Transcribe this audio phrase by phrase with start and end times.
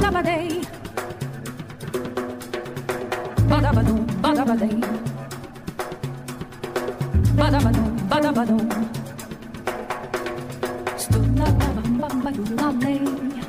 [0.00, 0.48] Badabadey.
[3.50, 4.76] Badabadoo, badabadey.
[7.38, 8.64] Badabadoo, badabadoo.
[10.96, 13.39] Stood la bam bam bam lane.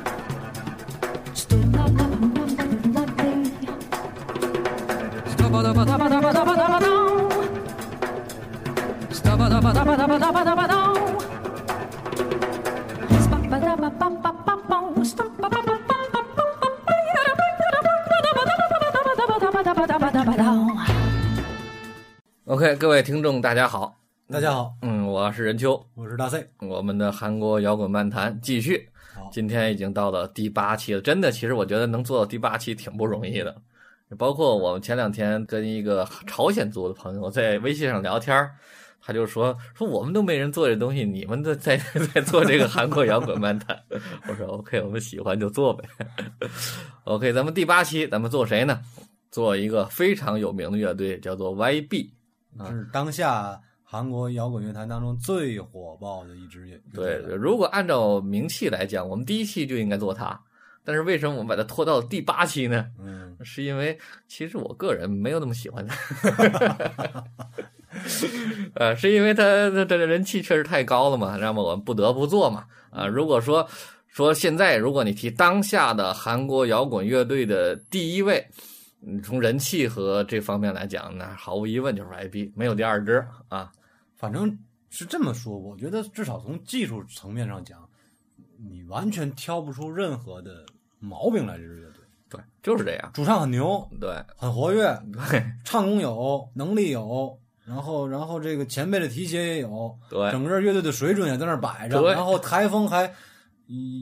[22.78, 23.94] 各位听众，大家好，
[24.28, 26.48] 大家好，嗯，我是任秋，我是大 C。
[26.60, 31.00] 我们的韩国摇滚漫谈继续好，今天已经到了第八期了。
[31.00, 33.54] 真的，其实我觉得能做到第八期挺不容易的。
[34.16, 38.52] 包括我们前两天跟一个朝鲜族的朋友在微信上聊天儿，
[39.02, 41.76] 他就说说我们都没人做这东西，你们在在
[42.14, 43.78] 在做这个韩国摇滚漫谈。
[44.28, 45.84] 我说 OK，我们喜欢就做呗。
[47.04, 48.80] OK，咱们第八期咱们做谁呢？
[49.30, 52.10] 做一个非常有名的乐队，叫做 YB。
[52.58, 60.40] 啊是当下韩国摇滚乐坛当中最火爆的一支乐队如果按照名气来讲，我们第一期就应该做它。
[60.84, 62.86] 但是为什么我们把它拖到第八期呢？
[62.98, 67.24] 嗯，是因为其实我个人没有那么喜欢它，
[68.74, 72.64] 呃，是因为它它它的人气确实太高了嘛，那么我们不得不做嘛。
[72.90, 73.68] 啊，如果说
[74.08, 78.54] 说现在，如果你提当下的韩国摇滚乐队的第一位，嗯，
[79.22, 83.72] 从人气和这方面来讲，那毫无疑问就是 IB，没有第二支啊。
[84.16, 84.56] 反正
[84.90, 87.88] 是这么说，我觉得至少从技术层面上讲，
[88.56, 90.64] 你完全挑不出任何的
[91.00, 91.56] 毛病来。
[91.56, 93.10] 这支乐队对，就是这样。
[93.12, 103.12] 主唱很牛，对很活跃，对唱功有，能力有，然后然后这个前辈的提携也有，对整个乐队的水准也在那儿摆着，对然后台风还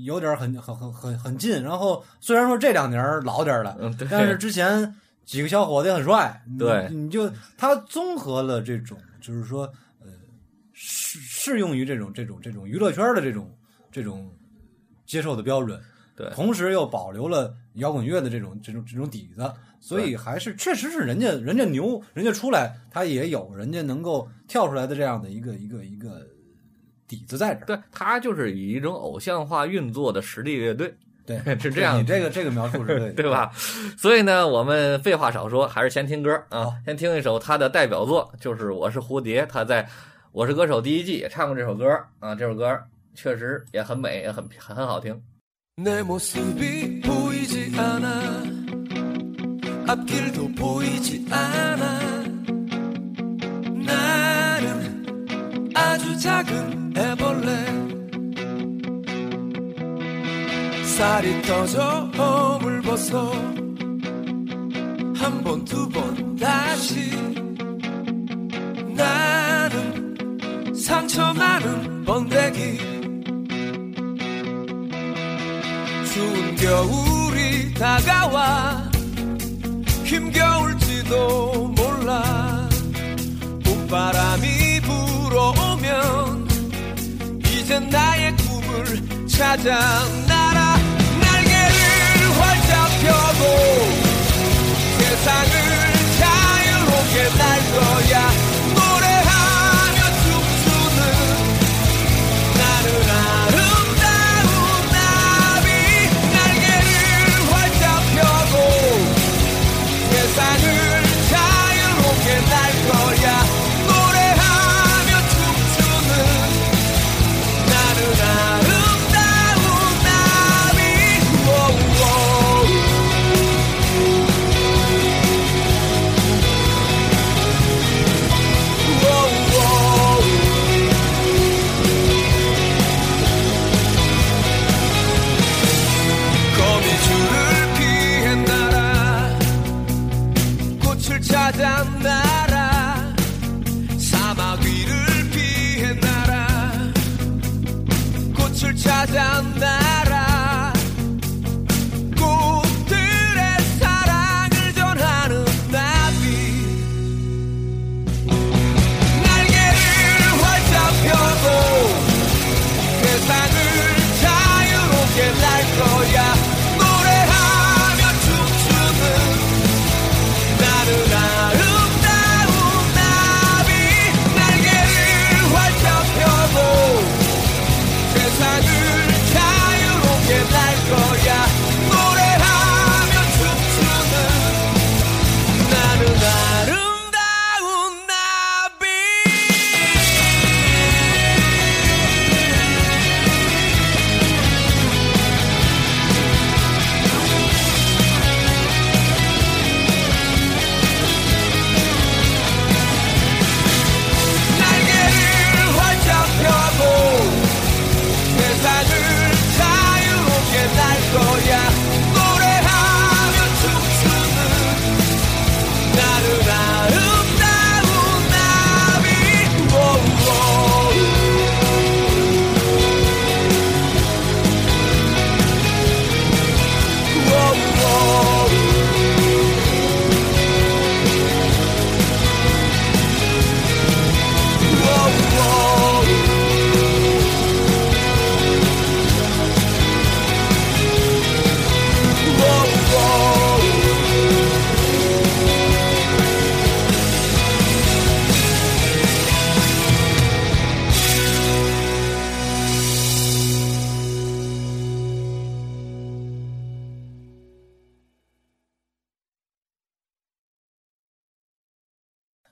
[0.05, 4.09] 有点很很很很很近，然后虽然说这两年老点儿了，嗯，对。
[4.11, 6.89] 但是之前几个小伙子也很帅，你对。
[6.91, 9.65] 你就他综合了这种，就是说
[10.01, 10.09] 呃
[10.73, 13.57] 适适用于这种这种这种娱乐圈的这种
[13.93, 14.31] 这种
[15.07, 15.81] 接受的标准，
[16.17, 16.29] 对。
[16.31, 26.27] 同时又保留了摇滚乐的这种这种这种底子，所以还是确实是人家人家牛，人家出来他也有人家能够跳出来的这样的一个一个一个
[27.11, 27.67] 底子在这儿。
[27.67, 30.95] 对，他就是以一种偶像化运作的实力乐队，
[31.27, 33.51] 对， 是这样你这个这个描述是对的， 对吧？
[33.99, 39.83] 所以呢，我们废话少说，还是先听歌啊好，先听一首他的代表作，就是《我是蝴蝶》，他在
[40.31, 41.91] 《我是歌手》第一季也唱过这首歌
[42.21, 42.81] 啊，这首歌
[43.17, 45.21] 确实也很美，也很很很好聽。
[56.21, 57.49] 작은 애벌레
[60.85, 63.33] 살이 터져 허물 벗어
[65.17, 67.11] 한 번 두 번 다시
[68.95, 72.79] 나는 상처 많은 번데기.
[76.13, 78.91] 추운 겨울이 다가와
[80.05, 82.69] 힘겨울지도 몰라.
[83.65, 84.60] 봄바람이
[87.71, 89.79] 이젠 나의 꿈을 찾아
[90.27, 90.77] 날아
[91.21, 91.71] 날개를
[92.41, 93.43] 활짝 펴고
[94.99, 95.55] 세상을
[96.19, 98.20] 자유롭게 날 거야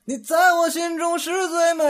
[0.08, 1.84] 你在我心中是最美。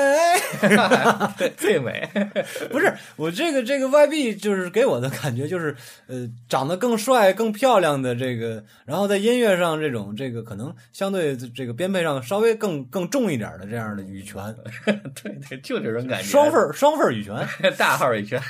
[1.39, 2.11] 对， 最美。
[2.69, 5.77] 不是我这个这个 YB 就是给我的感觉就是
[6.09, 14.43] 呃长得更帅更漂亮的这个，然后在音乐上这种这个可能相对这个编配上稍微更更重一点的这样的羽泉，
[15.23, 16.25] 对对，就这种感觉。
[16.27, 17.47] 双份儿双份儿羽泉，
[17.79, 18.43] 大号羽泉。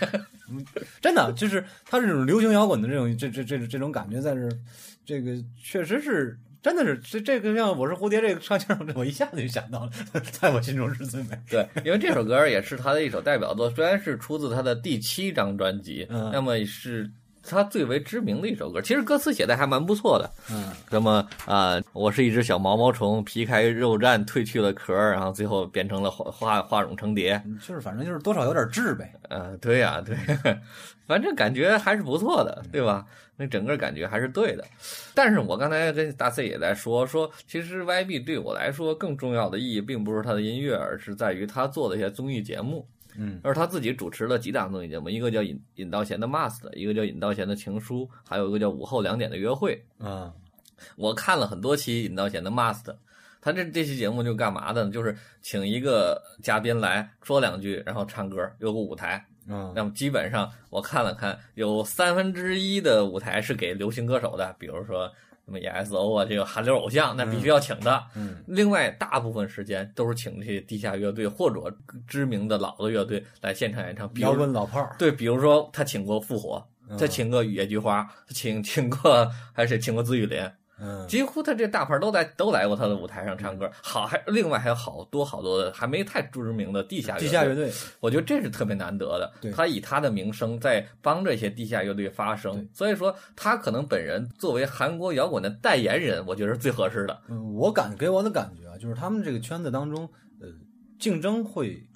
[1.02, 4.48] 真的就是他这种流行摇滚的这种这这这这种感觉在这，
[5.04, 5.32] 这个
[5.62, 6.38] 确实是。
[6.62, 9.90] 真的是这这个像我是蝴蝶这个唱腔， 我一下子就想到了，
[10.32, 11.38] 在我心中是最美。
[11.48, 17.10] 对，因为这首歌也是他的一首代表作，虽然是出自他的第七张专辑，嗯那么是
[17.42, 18.82] 他最为知名的一首歌。
[18.82, 27.40] 其实歌词写的还蛮不错的，嗯，什么啊、我是一只小毛毛虫，皮开肉绽，褪去了壳，然后最后变成了化化化蛹成蝶。
[27.66, 29.14] 就是反正就是多少有点质呗。
[29.30, 30.14] 呃，对呀、对，
[31.08, 33.06] 反正感觉还是不错的，对吧？
[33.36, 34.64] 那整个感觉还是对的。
[35.14, 42.86] 但是我刚才跟大 C 也在说，说其实 YB 对我来说更重要的意义，并不是他的音乐，而是在于他做的一些综艺节目。
[43.16, 49.82] 嗯，而他自己主持了几档综艺节目，一个叫尹尹道贤的 Must，一个叫尹道贤的情书，还有一个叫午后两点的约会。
[49.98, 50.32] 啊，
[50.96, 52.94] 我看了很多期尹道贤的 Must，
[53.40, 54.90] 他这这期节目就干嘛的呢？
[54.90, 59.24] 就是请一个嘉宾来说两句，然后唱歌，有个舞台。
[59.48, 59.72] 嗯。
[59.74, 65.10] 那么基本上我看了看，有三分之一的舞台是给流行歌手的，比如说
[65.44, 68.04] 什么 EXO 啊，这个韩流偶像，那必须要请的。
[68.14, 68.36] 嗯。
[68.46, 71.74] 另外，大部分时间都是请这些地下乐队或者
[72.06, 76.62] 知名的老的乐队来现场演唱，比如摇滚老炮儿，对，比如说他请过复活，
[76.98, 80.38] 他请过野菊花，他请请过还是请过紫雨林，
[80.80, 83.70] 嗯，几乎他这大牌都在都来过他的舞台上唱歌。
[83.82, 89.52] 好，还另外还有好多好多的还没太知名的地下乐队地下乐队，我觉得这是特别难得的。
[89.52, 97.18] 他以他的名声在帮这些地下乐队发声，所以说他可能本人作为韩国摇滚的代言人，我觉得是最合适的。
[97.28, 100.08] 嗯，我感给我的感觉啊，就是他们这个圈子当中，
[100.40, 100.48] 呃，
[101.00, 101.87] 竞争会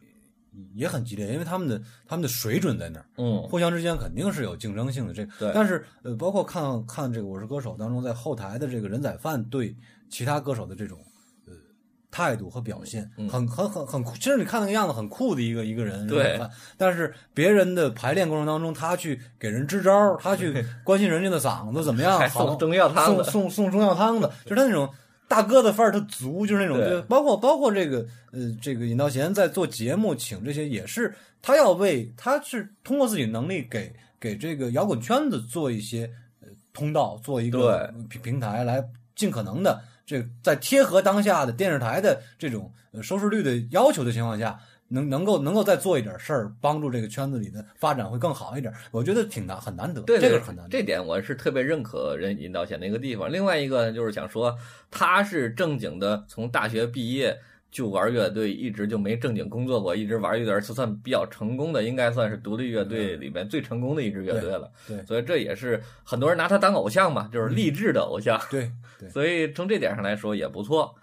[0.74, 5.14] 也很激烈，因为他们的他们的水准在那儿，嗯，互相之间肯定是有竞争性的。
[5.14, 9.74] 这个，对但是呃，包括看看这个《我是歌手》当中，在后台的这个人宰饭对
[10.10, 10.98] 其他歌手的这种
[11.46, 11.54] 呃
[12.10, 14.14] 态度和表现，嗯很很很很酷。
[14.16, 16.38] 其实你看那个样子很酷的一个一个人，对。
[16.76, 24.88] 但是别人的排练过程当中，他去给人支招，他去 关心人家的嗓子怎么样，送中药汤送子，送送中药汤的，就是他那种
[25.32, 36.10] 大哥的范儿他足，就是那种，就包括包括这个呃，这个尹道贤在做节目请这些也是他要为他是通过自己能力给给这个摇滚圈子做一些
[36.42, 38.84] 呃通道，做一个平平台来
[39.16, 44.60] 尽可能的这在贴合当下的电视台的这种呃收视率的要求的情况下。
[44.92, 50.70] 能能够能够再做一点事儿，帮助这个圈子里的发展会更好一点，我觉得挺难很难得，对，对这个很难得。
[50.70, 53.32] 这点我是特别认可人尹道贤的一个地方。
[53.32, 54.56] 另外一个，就是想说，
[54.90, 57.36] 他是正经的从大学毕业
[57.70, 64.70] 就玩乐队，一直就没正经工作过，一直玩乐队，就算比较成功的，应该算是独立乐队里面最成功的一支乐队了。
[64.86, 68.38] 对对所以这也是很多人拿他当偶像嘛，就是励志的偶像。
[68.50, 70.94] 对对， 所以从这点上来说也不错。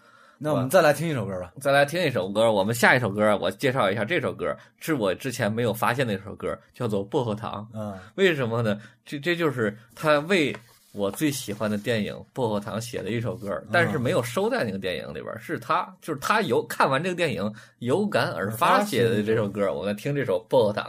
[0.42, 1.52] 那我们再来听一首歌吧。
[1.60, 7.68] 再来听一首歌，我们下一首歌我介绍一下，这首歌是我之前没有发现的一首歌，叫做《薄荷糖》。
[7.78, 8.80] 嗯，为什么呢？
[9.06, 10.56] 这这就是他为
[10.94, 19.74] 我最喜欢的电影《薄荷糖》写的一首歌，但是没有收在那个电影里边，是他就是他有看完这个电影有感而发写的这首歌。
[19.74, 20.86] 我们听这首《薄荷糖》。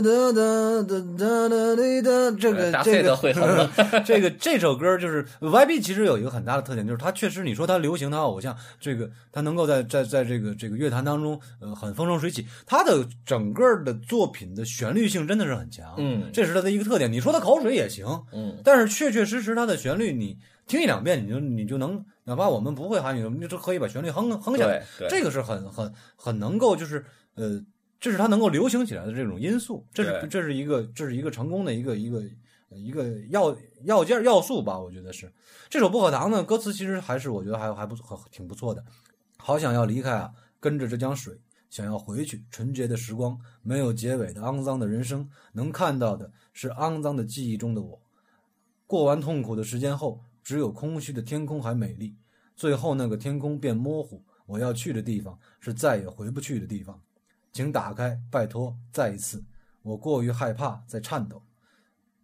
[0.00, 4.04] 哒哒哒哒哒哒哒，这个这个会很。
[4.04, 12.46] 这个这首歌就是 YB，其实有一个很大的特点，就是他确实，你说他流行，他偶像，这个他能够在在在这个这个乐坛当中，呃，很风生水起。
[12.66, 17.12] 他的整个的作品的旋律性真的是很强，嗯，这是他的一个特点。
[17.12, 22.04] 你说他口水也行，嗯，但是确确实实他的旋律，你听一两遍，你就你就能。
[22.24, 27.02] 哪怕我们不会韩语，你就可以把旋律哼哼下来，这个是很很很能够就是
[27.36, 27.58] 呃
[28.00, 32.22] 这是它能够流行起来的这种因素，这是这是一个这是一个成功的一个一个
[32.70, 35.32] 一个要要件要素吧，我觉得是。
[35.68, 38.84] 这首《薄荷糖》呢，歌词其实还是我觉得还还不错，挺不错的。
[39.36, 41.40] 好想要离开啊，跟着这江水，
[41.70, 48.00] 想要回去，纯洁的时光，没有结尾的肮脏的人生，能看到的是肮脏的记忆中的我。
[48.86, 52.16] 过完痛苦的时间后，只有空虚的天空还美丽。
[52.56, 57.00] 最后那个天空变模糊，我要去的地方是再也回不去的地方。
[57.58, 59.42] 请打开，拜托，再一次。
[59.82, 61.42] 我过于害怕，在颤抖。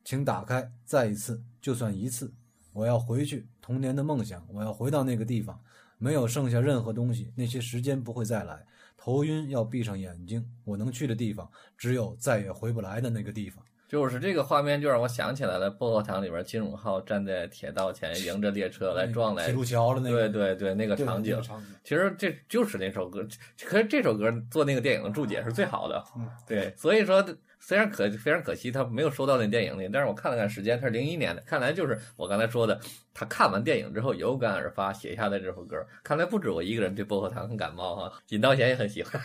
[0.04, 2.32] 请打开，再一次，就算一次。
[2.72, 5.60] 我要回去，童年的梦想，我要回到那个地方，
[5.98, 8.64] 没有剩下任何东西，那些时间不会再来。
[8.96, 10.48] 头晕，要闭上眼睛。
[10.62, 13.64] 我能去的地方，只有再也回不来的那个地方。
[13.88, 15.70] 就是这个画面，就让我想起来了。
[15.70, 21.40] 薄荷糖里边，金永浩站在铁道前，迎着列车来撞来铁，路桥的那个，对对对，那个场景
[21.84, 23.24] 其实这就是那首歌，
[23.64, 26.02] 可是这首歌做那个电影的注解是最好的。
[26.16, 27.24] 嗯对，所以说
[27.60, 32.78] 虽然可非常可惜，他没有收到那电影里，但是我看了看时间，他是零一年的，看来就是我刚才说的，
[33.12, 35.76] 他看完电影之后有感而发写下的这首歌。
[36.02, 39.20] 看来不止我一个人对薄荷糖很感冒哈，尹道贤也很喜欢。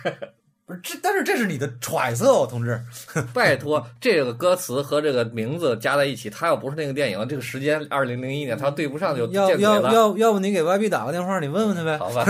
[0.69, 2.79] 不是这，但是这是你的揣测哦，同志。
[3.33, 9.91] 拜托，这个歌词和这个名字加在一起，它要不是那个电影，这个时间二零零一年，它对不上就要见鬼了。
[9.91, 11.97] 要要要不你给 YB 打个电话，你问问他呗。
[11.97, 12.23] 好吧，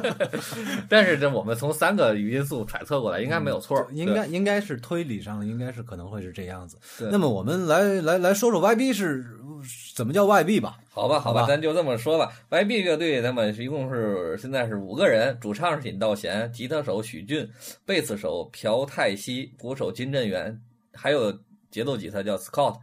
[0.86, 3.78] 但是这我们从三个语音素揣测过来，应该没有错。
[3.90, 6.76] 嗯应该应该是推理上应该是可能会是这样子。
[6.98, 9.24] 对那么我们来来来说说 YB 是
[9.94, 10.78] 怎么叫 YB 吧。
[10.90, 12.32] 好吧，好吧，咱就这么说吧。
[12.50, 17.48] YB 乐队他们是一共是现在是五个人，主唱是尹道贤，吉他手许俊，
[17.84, 20.58] 贝斯手朴泰熙，鼓手金振元，
[20.92, 21.32] 还有
[21.70, 22.78] 节奏吉他叫 Scott，、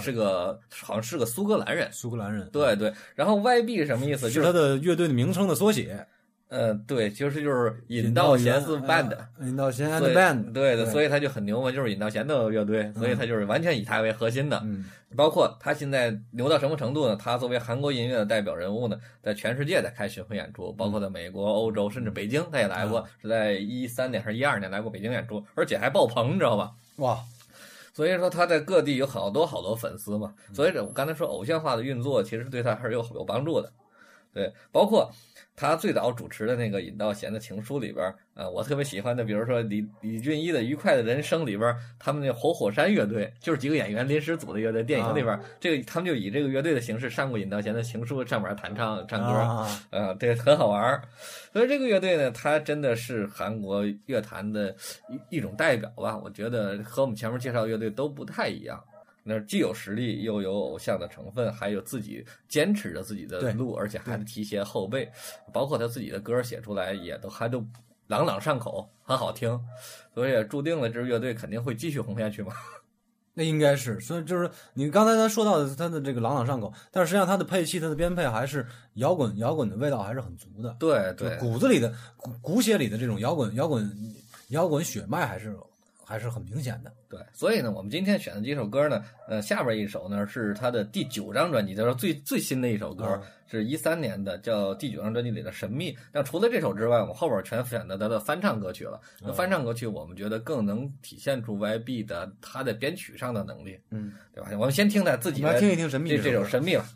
[0.00, 1.88] 是个好像是个苏格兰人。
[1.92, 4.30] 苏格兰人，对对，然后 YB 是什么意思？
[4.30, 6.06] 就是是他的乐队的名称的缩写。
[6.48, 14.60] 呃，对，其实就是引道贤是 band，呃引道弦所 and band，对的，所以以他就很牛嘛，就是引道贤的乐队，所以他就是完全以他为核心的。
[14.64, 14.84] 嗯
[15.16, 17.16] 包括他现在牛到什么程度呢？
[17.16, 26.72] 他作为韩国音乐的代表人物呢，在全世界在开巡回演出，包括在美国、欧洲，甚至北京，他也来过，是在一三年还是一二年来过北京演出，而且还爆棚，你知道吧？
[26.96, 27.18] 哇，
[27.94, 33.72] 所以说他在各地有好多好多粉丝嘛，所以这我刚才说偶像化的运作，其实对他还是有有帮助的。
[34.34, 35.10] 对，包括
[35.58, 51.02] 他最早主持的那个尹道贤的情书里边儿，呃，我特别喜欢的，比如说李李俊一的《愉快的人生》里边儿，他们那活火山乐队，就是几个演员临时组的乐队，电影里边儿，这个他们就以这个乐队的形式上过尹道贤的情书，上面弹唱唱歌，啊呃，这个很好玩儿。
[51.52, 54.72] 所以这个乐队呢，它真的是韩国乐坛的
[55.30, 56.16] 一一种代表吧。
[56.16, 58.80] 我觉得和我们前面介绍的乐队都不太一样。
[59.28, 65.06] 那既有实力，又有偶像的成分，还有自己坚持着自己的路，而且还得提携后辈。
[65.52, 67.62] 包括他自己的歌写出来，也都还都
[68.06, 69.60] 朗朗上口，很好听。
[70.14, 72.52] 所以也注定了这支乐队肯定会继续红下去嘛。
[73.34, 83.88] 那应该是，所以就是你刚才他说到的他的这个朗朗上口，但是实际上他的配器、他的编配还是摇滚摇滚的味道还是很足的，对对，骨子里的骨骨血里的这种摇滚摇滚
[84.48, 85.56] 摇滚血脉还是
[86.08, 86.90] 还是很明显的。
[87.06, 95.92] 对，所以呢，我们今天选的几首歌呢，呃，下边一首呢是他的第九张专辑，就是最最新的一首歌，啊是一三年的，叫第九张专辑里的《神秘》。
[96.12, 98.98] 那除了这首之外，我们后边全选的他的翻唱歌曲了。
[99.20, 104.50] 那翻唱歌曲，我们觉得更能体现出 YB 的他的编曲上的能力，嗯，对吧？
[104.52, 106.86] 我们先听他自己来听一听神秘这这首《神秘》吧。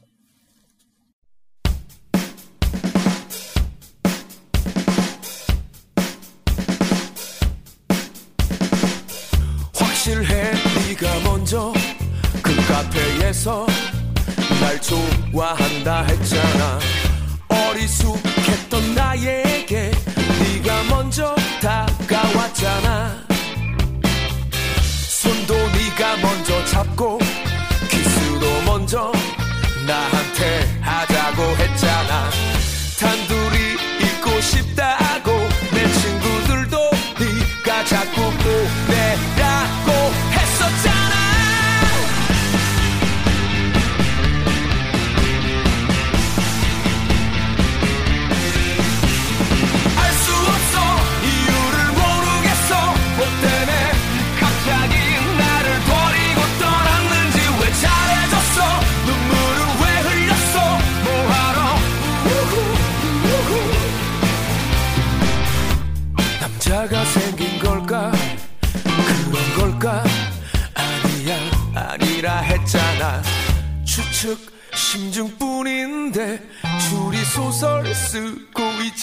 [12.83, 13.67] 카페에서
[14.61, 16.79] 날 좋아한다 했잖아.
[17.49, 19.93] 어리숙했던 나에게
[20.41, 23.23] 네가 먼저 다가왔잖아.
[25.09, 27.19] 손도 네가 먼저 잡고
[27.89, 29.13] 키스도 먼저
[29.87, 32.12] 나한테 하자고 했잖아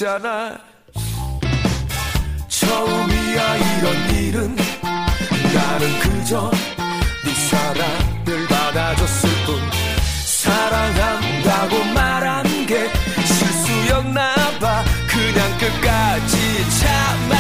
[0.10, 0.58] 있잖아.
[2.48, 4.56] 처음이야 이런 일은
[5.54, 6.50] 나는 그저
[7.24, 9.60] 네 사랑을 받아줬을 뿐.
[10.26, 12.90] 사랑한다고 말한 게
[13.24, 14.84] 실수였나 봐.
[15.08, 17.39] 그냥 끝까지 참았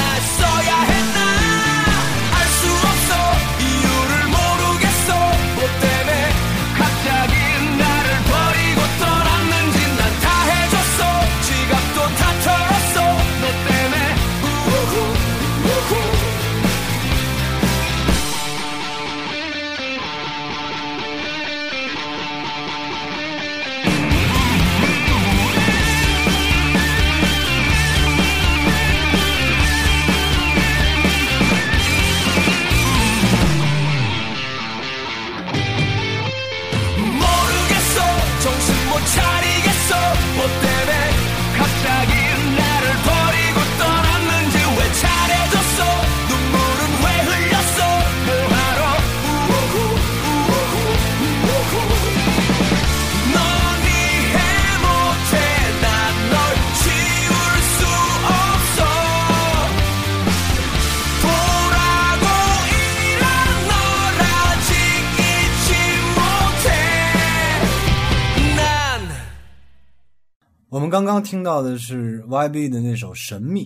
[71.06, 73.66] 刚刚听到的是 YB 的那首《神秘》，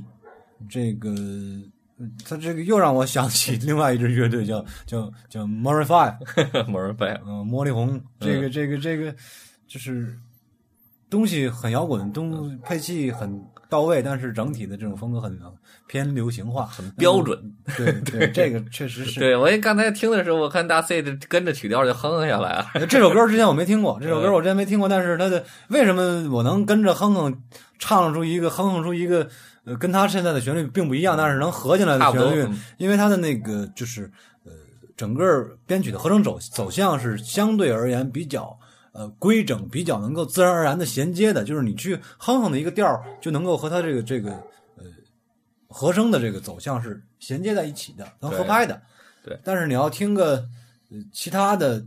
[0.69, 1.09] 这个
[1.97, 5.45] 呃他这个又让我想起 另外一支乐队叫叫叫飞，
[7.25, 9.13] 嗯，茉莉红，这个这个这个
[9.67, 10.17] 就是
[11.09, 13.39] 东西很摇滚，东配器很
[13.73, 15.35] 到位，但是整体的这种风格很
[15.87, 17.39] 偏流行化，很标准。
[17.75, 19.19] 对 对，这个确实是。
[19.19, 22.85] 对我刚才听的时候，我看大 C 就跟着曲调就哼哼下来了。
[22.87, 27.35] 这首歌之前我没听过， 这首歌我之前没听过，但是它的为什么我能跟着哼哼
[27.79, 29.27] 唱出一个哼哼出一个
[29.65, 34.03] 呃跟他现在的旋律并不一样，但是能合进来的旋律嗯，因为它的那个就是
[34.45, 34.51] 呃
[34.95, 35.25] 整个
[35.65, 38.55] 编曲的合成走走向是相对而言比较。
[38.93, 44.31] 呃，规整比较能够自然而然的衔接的，就是你去哼哼的一个调儿，就能够和它这个这个
[44.77, 44.85] 呃
[45.67, 48.79] 和声的这个走向是衔接在一起的，能合拍的。
[49.23, 50.35] 对但是你要听个
[50.91, 51.83] 呃其他的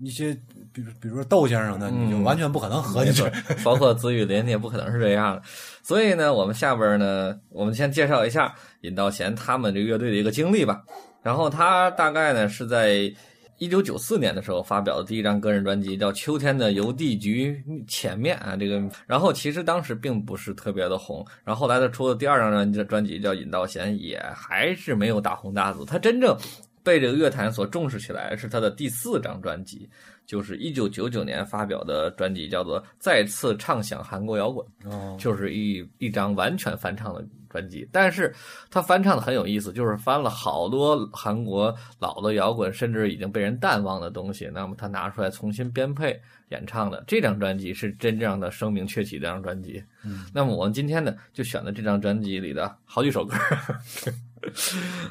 [0.00, 0.34] 一些，
[0.72, 3.22] 比如比如说窦先生的，你就嗯完全不可能合进去。
[3.64, 5.42] 包括子雨林，你也不可能是这样的。
[5.82, 10.84] 所以呢，我们下边呢，我们先介绍一下尹道贤他们这个乐队的一个经历吧。
[11.22, 13.10] 然后他大概呢是在
[13.58, 18.56] 一九九四年的时候发表的第一张个人专辑，叫《秋天的邮递局前面》啊。
[18.56, 21.24] 这个，然后其实当时并不是特别的红。
[21.44, 25.84] 然后后来他出的第二张专辑专辑叫《尹道贤》，也还是没有大红大紫。
[25.84, 26.36] 他真正
[26.82, 29.88] 被这个乐坛所重视起来是他的第四张专辑，
[30.26, 34.66] 就是一九九九年发表的专辑，叫做《再次唱响韩国摇滚》。
[34.90, 38.34] 哦，就是一一张完全翻唱的专辑，但是
[38.70, 49.82] 他翻唱的很有意思，就是翻了好多韩国老的摇滚，甚至已经被人淡忘的东西，那么他拿出来重新编配演唱的这张专辑是真正的声名鹊起这张专辑。
[50.04, 53.34] 嗯，那么我们今天呢就选了这张专辑里的好几首歌。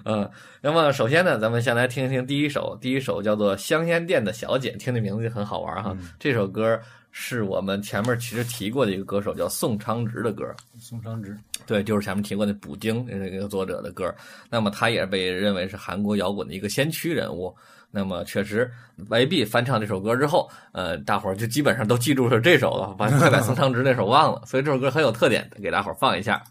[0.05, 0.29] 嗯，
[0.61, 5.95] 那么首先呢，咱们先来听一听第一首，第一首叫做《香烟店的小姐》，听这名字就很好玩哈。
[6.19, 6.79] 这首歌
[7.11, 10.45] 是我们前面其实提过的一个歌手叫宋昌植的歌，
[10.79, 14.13] 宋昌植，对，就是前面提过的捕鲸那个作者的歌。
[14.49, 17.55] 那么他也被认为是韩国摇滚的一个先驱人物。
[17.95, 18.67] 那么确实
[19.07, 24.41] ，YB 翻唱这首歌之后，呃，大伙儿就基本上都记住是这首了，把快把宋昌植那首忘了。
[24.47, 26.43] 所以这首歌很有特点，给大伙儿放一下。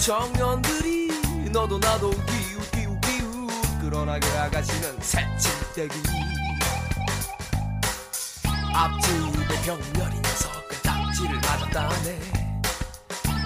[0.00, 3.46] 청년들이 너도 나도 기우 기우 기우
[3.80, 6.02] 그러나 그 아가씨는 새침대기.
[8.72, 12.20] 앞집에 병렬이 녀석은 딱지를 맞았다네.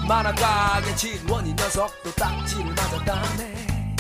[0.07, 3.97] 만화가게 진원이 녀석도 딱지를 맞았다네.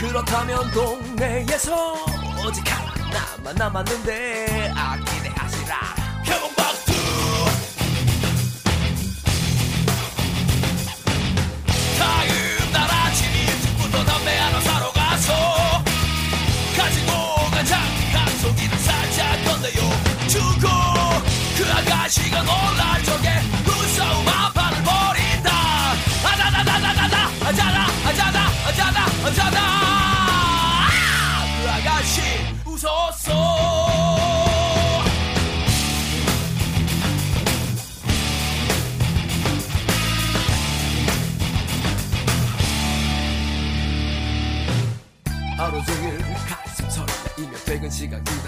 [0.00, 1.94] 그렇다면 동네에서
[2.44, 5.11] 오직 하나 나만 남았는데 아끼
[47.97, 48.40] 시간 기다렸지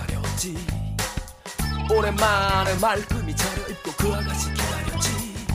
[1.94, 5.46] 오랜만에 말끔히 차려입고 그 아가씨 기다렸지.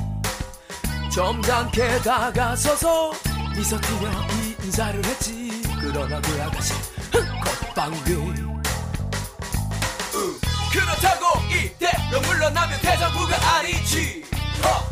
[1.13, 3.11] 점잖게 다가서서
[3.55, 4.09] 미소 띄며
[4.63, 5.61] 인사를 했지.
[5.81, 6.73] 그러나 그 아가씨
[7.13, 8.13] 헛방귀
[10.71, 14.23] 그렇다고 이대로 물러나면 대장부가 아니지.
[14.63, 14.91] 어,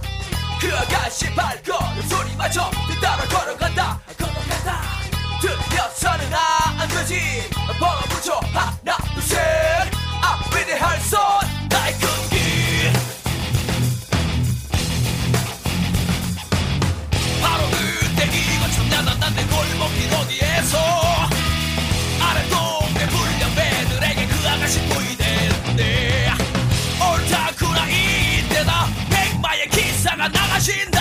[0.59, 2.69] 그 아가씨 발걸음 소리 맞춰
[3.01, 4.01] 따라 걸어간다.
[4.17, 4.81] 걸어간다.
[5.39, 7.49] 들려서는 안 되지.
[7.79, 9.96] 벌어붙여 하나 둘셋
[10.39, 11.19] 앞비대 할 손
[11.69, 12.91] 나의 끈기.
[17.41, 20.77] 바로 그때 이건 청량한 난내 골목길 어디에서?
[22.21, 26.31] 아래 동네 불량배들에게 그 아가씨 보이대는데.
[26.99, 28.87] 옳다구나 이때다.
[29.09, 30.97] 백마의 기사가 나가신다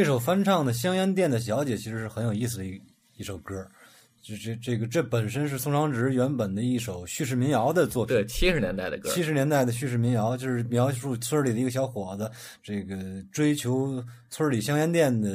[0.00, 2.80] 这首翻唱的《香烟店的小姐》其实是很有意思的一
[3.18, 3.62] 一首歌。
[4.22, 12.30] 这这这个这本身是宋长直原本的一首叙事民谣的作品，对，七十年代的歌，七十年代的叙事民谣，就是描述村里的一个小伙子，
[12.62, 12.96] 这个
[13.30, 15.28] 追求村里香烟店的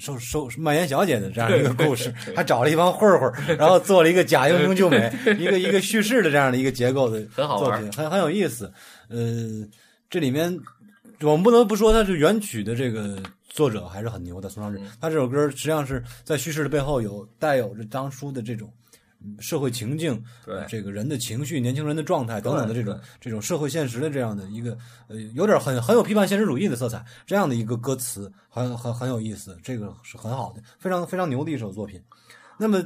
[0.00, 8.72] 收收卖烟小姐的这样一个故事， 还找了一帮混混，然后做了一个假英雄救美，一个一个叙事的这样的一个结构的很好玩作品，很很有意思。
[9.10, 9.64] 呃，
[10.10, 10.58] 这里面
[11.20, 13.22] 我们不能不说它是原曲的这个
[13.56, 14.78] 作者还是很牛的，宋长志。
[15.00, 18.70] 他这首歌实际上是在叙事的背后有带有着当初的这种
[19.24, 24.76] 嗯社会情境，对这个人的情绪、年轻人的状态等等的这种这种社会现实的这样的一个
[25.08, 31.98] 呃，有点很很有批判现实主义的色彩，这样的一个歌词很很很有意思，这个是很好的，非常非常牛的一首作品。
[32.58, 32.84] 那么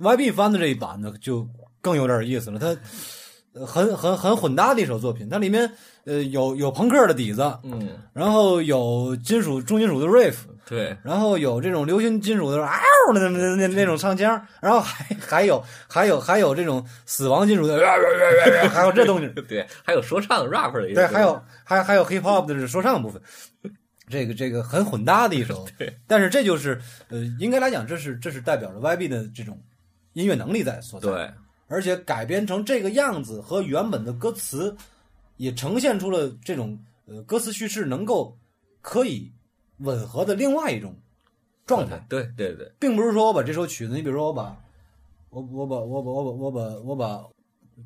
[0.00, 1.48] YB 翻的这一版呢，就
[1.80, 2.76] 更有点意思了，它。
[3.54, 5.70] 呃很很很混搭的一首作品，它里面
[6.04, 10.34] 呃有有朋克的底子，嗯，然后有金属重金属的 riff，
[10.66, 17.78] 对，然后有这种流行金属的嗷的那那那那种唱腔，然后还还有还有还有这种死亡金属的，
[18.70, 23.22] 还有这东西， 对，还有说唱 rap 的对，还有还还有 hip hop 的说唱部分，
[24.08, 29.58] 这个这个很混搭的一首， 对，但是这就是呃，应该来讲，这是这是代表着 YB 的这种
[30.12, 31.30] 音乐能力在所在，对，
[31.66, 34.76] 而且改编成这个样子和原本的歌词，
[35.36, 38.36] 也呈现出了这种呃歌词叙事能够
[38.80, 39.32] 可以
[39.78, 40.94] 吻合的另外一种
[41.66, 44.56] 状态，对对对，并不是说我把这首曲子，你比如说我把
[45.30, 47.24] 我我把我把我把我把我把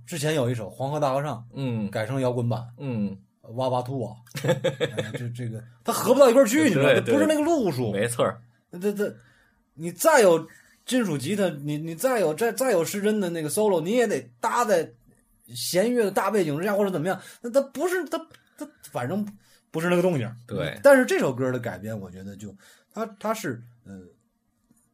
[0.07, 3.17] 之前有一首《黄河大合唱嗯》改成摇滚版，嗯，
[3.55, 7.01] 哇哇吐啊，哎这这个它合不到一块儿去， 你知道吗？
[7.07, 8.43] 不是那个路数，没错儿，
[8.81, 9.17] 这这，
[9.75, 10.47] 你再有
[10.89, 14.91] 金属吉他，你你再有再再有失真的那个 solo，你也得搭在
[15.55, 17.21] 弦乐的大背景之下，或者怎么样？
[17.43, 18.19] 那它不是它
[18.57, 19.25] 它反正
[19.71, 20.29] 不是那个动静。
[20.47, 22.57] 对但是这首歌的改编，我觉得就
[22.93, 24.01] 它它是呃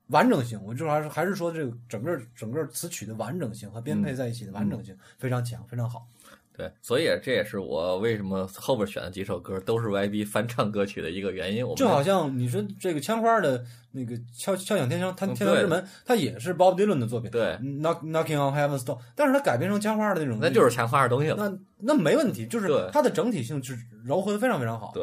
[0.08, 6.06] 完整性，我就还是还是说这个整个整个词曲的完整性和编配在一起的完整性、非常强，非常好。
[6.56, 11.66] 对，所以这也是我为什么后边选的几首歌都是 YB 翻唱歌曲的一个原因。
[11.66, 17.28] 我就好像你说这个枪花的那个敲敲响天窗，它嗯天堂之门，它也是 Bob Dylan 的作品。
[17.30, 21.36] 对，Knock Knocking on Heaven's Door，但是它改编成枪花的那种，那就是枪花的东西了。
[21.36, 24.92] 那那没问题，就是对它的整体性是柔和的非常非常好。
[24.94, 25.02] 对，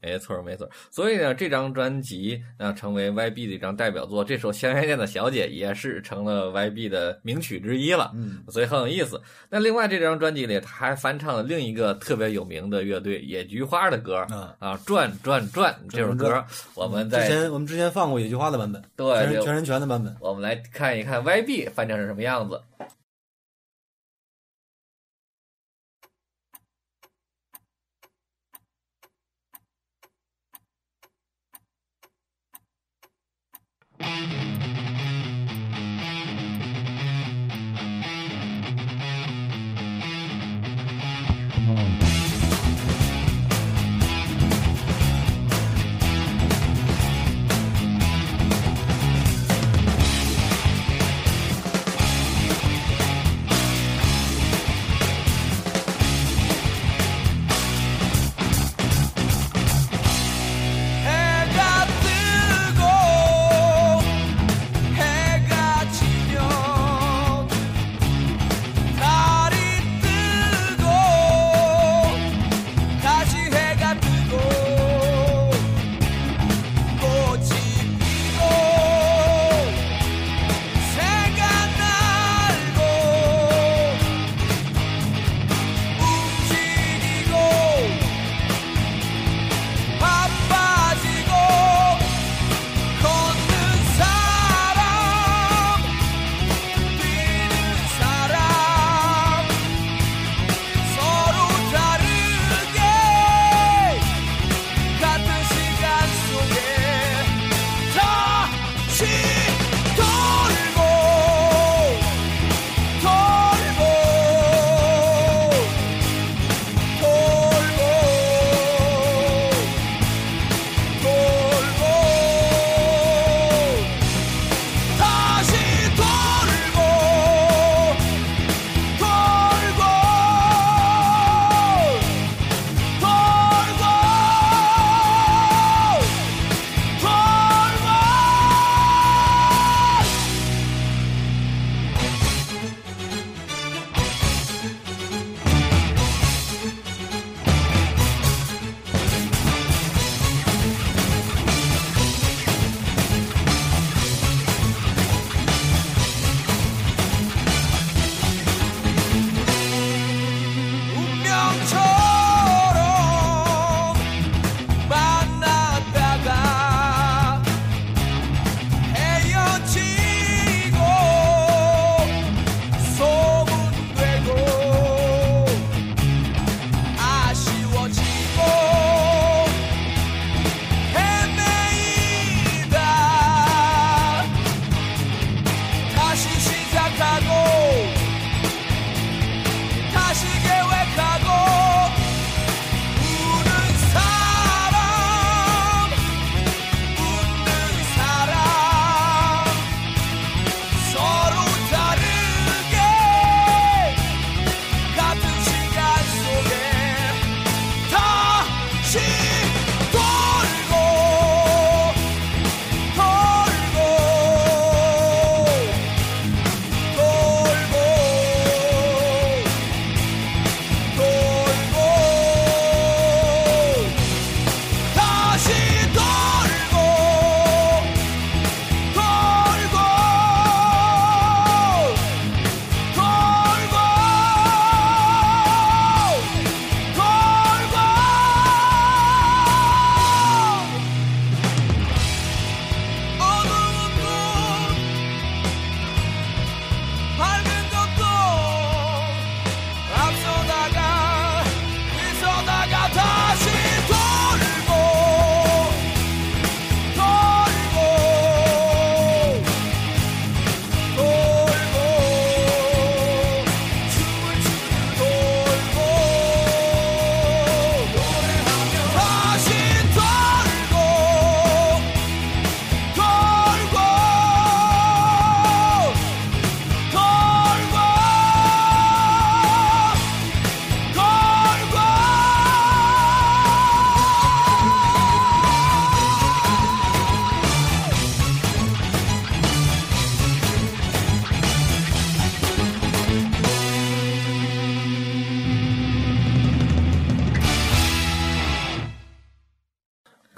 [0.00, 0.70] 没错儿没错儿。
[0.90, 8.12] 所以呢，这张专辑那成为 YB 的一张代表作，这首《香烟店的小姐》也是成了 YB 的名曲之一了。
[8.14, 9.20] 嗯，所以很有意思。
[9.50, 20.14] 那另外这张专辑里，他还翻唱了另一个特别有名的乐队野菊花的歌啊啊，转转转这首歌，我们在之前我们之前放过野菊花的版本，对全人全的版本。
[20.20, 22.60] 我们来看一看 YB 翻成是什么样子。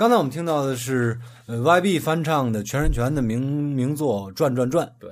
[0.08, 3.42] 刚才我们听到的是呃 YB 翻唱的全人权的名
[3.74, 5.10] 名作《转转转》，对，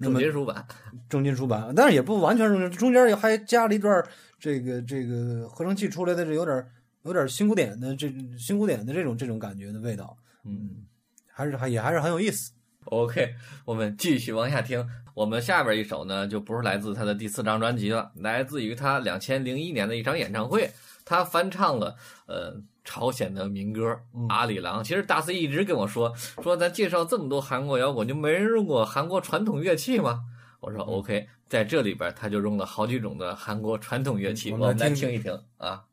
[0.00, 0.66] 重金属版，
[1.06, 4.02] 重金属版，但是也不完全重金，中间还加了一段
[4.40, 6.66] 这个这个合成器出来的这有点
[7.02, 10.86] 有点新古典的这新古典的这种这种感觉的味道，嗯。
[11.30, 12.50] 还是还也还是很有意思。
[12.86, 13.34] OK，
[13.66, 14.82] 我们继续往下听。
[15.12, 20.70] 我们下边一首呢，就不是来自他的第四张专辑了，来自于他两千零一年的一场演唱会，
[21.04, 21.94] 他翻唱了
[22.26, 22.56] 呃
[22.88, 24.80] 朝鲜的民歌嗯《阿里郎》。
[24.82, 26.10] 其实大 C 一直跟我说，
[26.42, 30.20] 说咱介绍这么多韩国摇滚，就没人用过韩国传统乐器吗？
[30.60, 35.84] 我说 OK，在这里边他就用了好几种的韩国传统乐器，我们来听一听啊。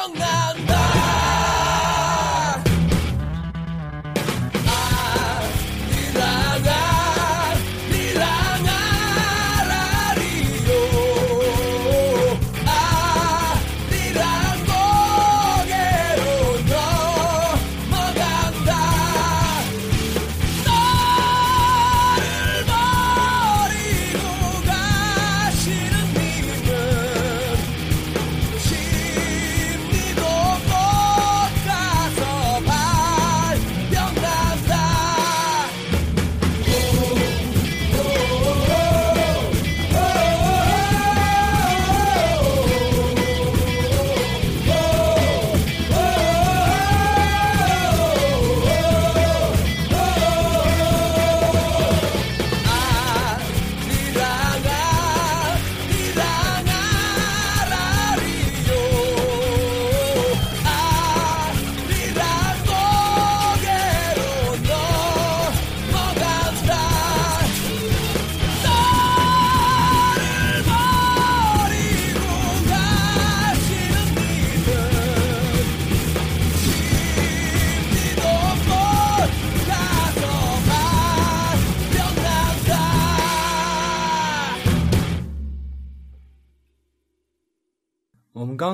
[0.00, 0.79] young man.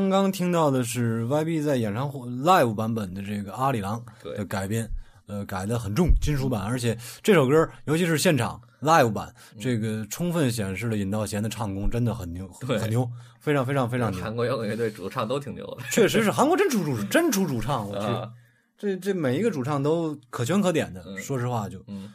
[0.08, 4.02] 刚刚听到的是 YB 在演唱会 live 版本的这个《阿里郎》
[4.36, 4.88] 的改编，
[5.26, 14.20] 呃，改的很重，金属版，而且这首歌尤其是现场 live 版，这个充分显示了尹道贤的唱功真的很牛，对很牛，非常非常非常牛。
[14.20, 18.30] 韩国摇滚乐队主唱都挺牛的确实是韩国真出主真出主唱，我去，啊。
[18.78, 21.02] 这这每一个主唱都可圈可点的。
[21.06, 22.12] 嗯说实话就，嗯，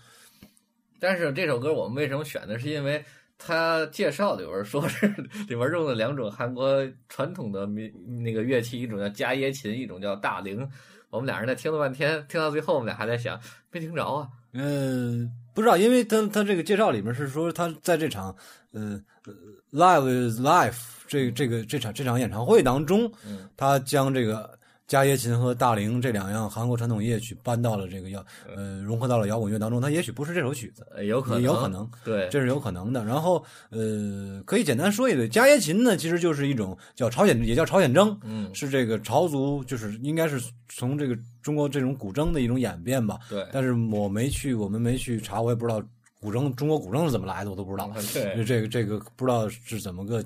[1.00, 2.60] 但是这首歌我们为什么选的？
[2.60, 3.04] 是因为
[3.44, 5.08] 他介绍里边说是
[5.50, 7.92] 里边用了两种韩国传统的民
[8.24, 10.70] 那个乐器，一种叫加耶琴，一种叫大铃。
[11.10, 13.40] 我们俩人在听了半天，听到最后，我们俩还在想，
[13.72, 14.28] 没听着啊。
[14.54, 18.36] 嗯，不知道，因为他他这个介绍里面是说他在这场
[18.74, 19.34] 嗯呃
[19.72, 24.58] Live is Life 这个这个这场这场演唱会当中，嗯他将这个
[24.92, 28.22] 伽椰琴和大龄这两样韩国传统乐曲搬到了这个摇
[28.54, 33.06] 呃融合到了摇滚乐当中，它也许不是这首曲子，呃有可能，也有可能，对，这是有可能的。
[33.06, 43.18] 然后呃，可以简单说一嘴，伽椰琴呢，其实就是一种叫朝鲜，也叫朝鲜筝，嗯，是这个朝族，就是应该是从这个中国这种古筝的一种演变吧。
[43.30, 45.82] 对，但是我没去，我们没去查，我也不知道
[46.20, 47.90] 古筝中国古筝是怎么来的，我都不知道。
[48.14, 50.22] 对，这个这个不知道是怎么个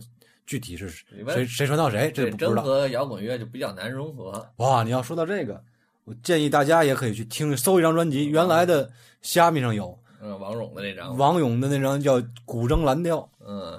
[0.45, 2.55] 具体是谁谁传到谁，这不不知道。
[2.55, 4.47] 真和摇滚乐就比较难融合。
[4.57, 5.61] 哇，你要说到这个，
[6.03, 8.89] 我建议大家也可以去听搜一张专辑，原来的
[9.21, 13.17] 虾米上有嗯，王勇的那张，王勇的那张叫《古筝蓝调》。
[13.47, 13.73] 嗯，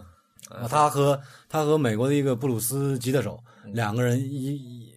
[0.50, 4.92] 啊，他和他和美国的一个布鲁斯吉他手嗯两个人一一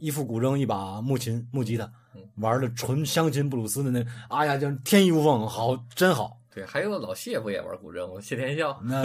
[0.00, 6.36] 一副古筝，一把木琴木吉他嗯，玩的纯乡亲布鲁斯的那，哎呀，叫天衣无缝，好，真好。
[6.54, 8.20] 对，还有老谢不也玩古筝吗？
[8.20, 9.02] 谢天笑，那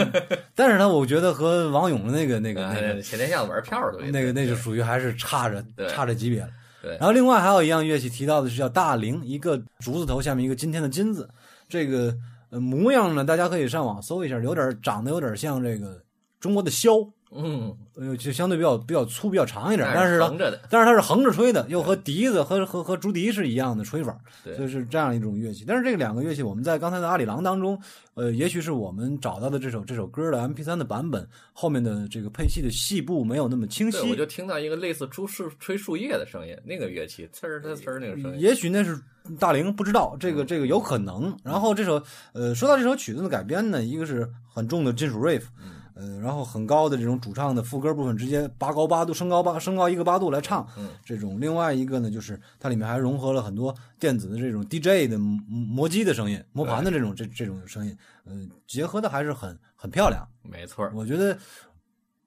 [0.54, 6.50] 但是呢，我觉得和王勇的那个那个那哎个谢天笑玩票的那个那就属于还是差着差着级别了。
[6.82, 11.28] 对然后另外还有一样乐器提到的是叫大铃，一个竹字头下面一个今天的金字，
[11.70, 12.14] 这个
[12.50, 16.02] 呃模样呢，大家可以上网搜一下，有点长得有点像这个
[16.40, 25.66] 中国的箫，嗯，呃，就相对比较比较粗、比较长一点，但是呢，横着的，但是它是横着吹的，又和笛子和和和竹笛是一样的吹法，对所以是这样一种乐器。
[25.68, 27.78] 但是这两个乐器，我们在刚才的阿里郎当中，
[28.14, 38.98] 呃，也许是我们找到的这首这首歌的 M P 三的版本，后面的这个配器的细部没有那么清晰，我，就听到一个类似出树吹树叶的声音，那个乐器呲儿它呲儿那个声音，也许那是
[39.38, 41.38] 大铃，不知道这个这个有可能。
[41.44, 42.02] 然后这首
[42.34, 45.42] 呃，说到这首曲子的改编呢，一个是很重的金属 riff，
[46.00, 51.40] 呃，然后很高的这种主唱的副歌部分直接拔高八度，升高八升高一个八度来唱，嗯这种。
[51.42, 58.34] 另外一个呢，就是它里面还融合了很多电子的这种 DJ 的磨磨机的声音、磨盘的这种这这种声音，呃，
[58.68, 60.28] 结合的还是很很漂亮。
[60.44, 61.38] 没错，我觉得。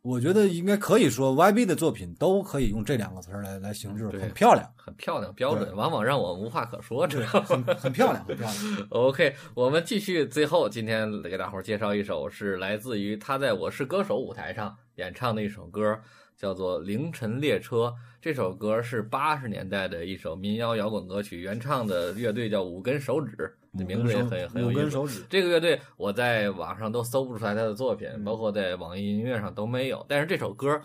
[0.03, 7.07] 我觉得应该可以说，YB 的作品都可以用这两个词儿来来形容，很漂亮，很漂亮，标准，往往让我无话可说。
[7.07, 8.87] 这很很漂亮，很漂亮。
[8.89, 16.01] OK，我们继续，最后今天给大伙儿介绍一首是来自于他在我是歌手舞台上演唱的一首歌，
[16.35, 17.77] 叫做《凌晨列车》。
[18.23, 24.81] 这首歌是八十年代的一首民谣摇滚歌曲，原唱的乐队叫五根手指，这名字也很很有意思。
[24.83, 30.05] 根手指，这个乐队我在网上都搜不出来他的作品，包括在网易音乐上都没有。
[30.07, 30.79] 但是这首歌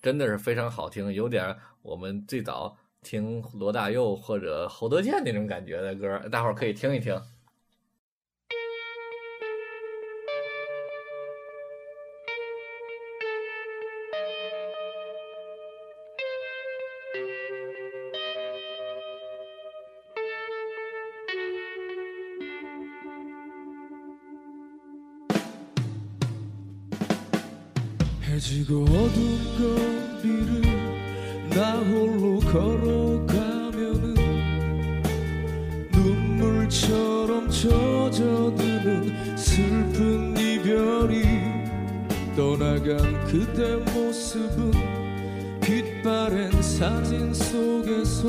[0.00, 1.52] 真的是非常好听，有点
[1.82, 7.20] 我们最早听罗大佑或者侯德健那种感觉的歌，大伙儿可以听一听。
[28.48, 29.38] 지고 어두운
[30.22, 30.62] 거리를
[31.50, 34.14] 나 홀로 걸어가면은
[35.92, 41.24] 눈물처럼 젖어드는 슬픈 이별이
[42.34, 44.72] 떠나간 그대 모습은
[45.60, 48.28] 빛바랜 사진 속에서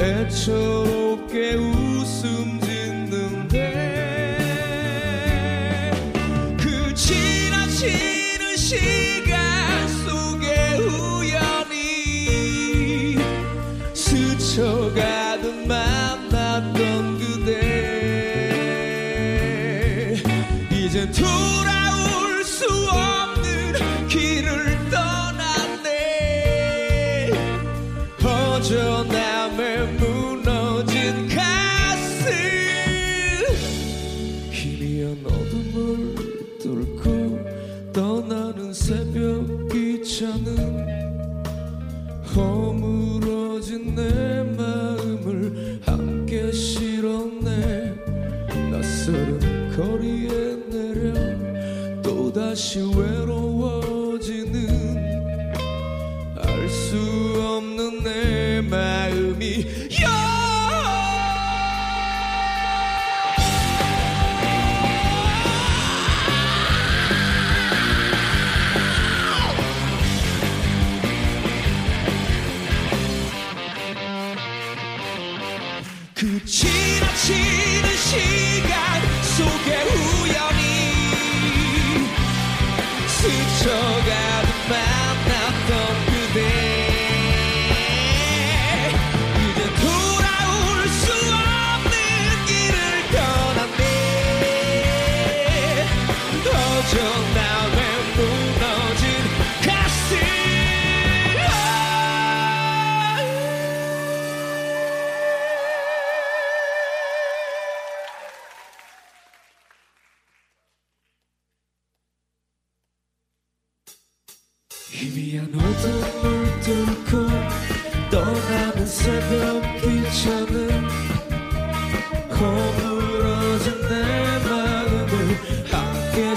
[0.00, 1.91] 애처롭게 웃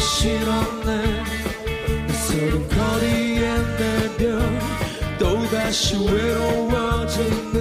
[0.06, 1.24] 실었네
[2.08, 3.42] 낯설은 거리에
[3.78, 4.40] 내려
[5.18, 7.56] 또다시 외로워지는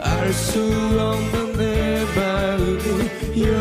[0.00, 0.60] 알 수
[0.98, 3.52] 없는 내 마음이여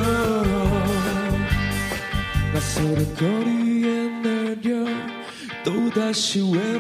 [2.54, 3.88] 낯설은 거리에
[4.24, 4.86] 내려
[5.66, 6.71] 또다시 외로워지는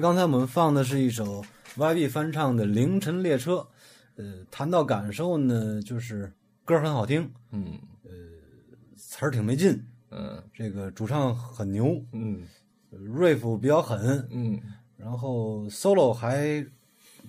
[0.00, 1.44] 刚才我们放的是一首
[1.76, 3.54] YB 翻唱的《凌晨列车》。
[4.16, 6.32] 呃，谈到感受呢，就是
[6.64, 7.78] 歌很好听，嗯
[8.96, 9.80] 词儿挺没劲，
[10.10, 12.42] 嗯这个主唱很牛嗯
[12.92, 14.60] ，riff 比较狠，嗯
[14.96, 16.64] 然后 solo 还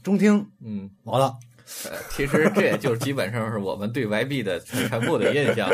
[0.04, 0.90] 中听，嗯。
[1.04, 1.38] 完了。
[1.86, 5.70] 呃，其实这也就是基本上是我们对 YB 的全部的印象，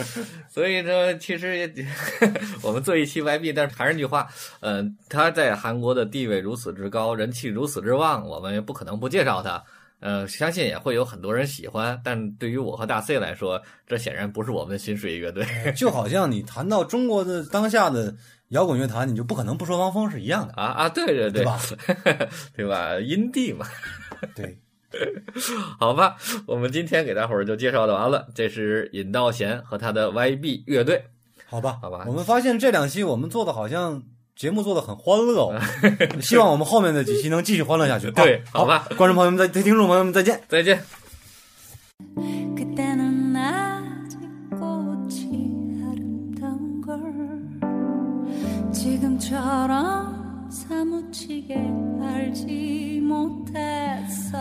[0.48, 1.74] 所以呢其实也
[2.62, 4.26] 我们做一期 YB，但是还是那句话，
[4.60, 9.62] 嗯、他在韩国的地位如此之高，人气如此之旺，我们也不可能不介绍他。
[10.00, 15.44] 呃，相信也会有很多人喜欢，但对于我和大 C 来说，这显然不是我们的心水乐队。
[15.76, 18.14] 就好像你谈到中国的当下的
[18.48, 21.60] 摇滚乐坛，你就不可能不说汪峰是一样的，啊啊，对对对，对吧？
[22.56, 22.98] 对吧？
[22.98, 23.66] 阴地嘛，
[24.34, 24.56] 对，
[25.78, 26.16] 好吧，
[26.46, 28.26] 我们今天给大伙儿就介绍的完了。
[28.34, 31.04] 这是尹道贤和他的 YB 乐队。
[31.48, 34.02] 好吧，好吧我们发现这两期我们做的好像
[34.36, 35.60] 节目做的很欢乐哦，
[36.22, 38.10] 希望我们后面的几期能继续欢乐下去。
[38.10, 40.40] 对好好吧，观众朋友们再听众朋友们再见。
[40.48, 40.82] 再见。
[50.70, 51.56] 사무치게
[52.00, 54.38] 알지 못했어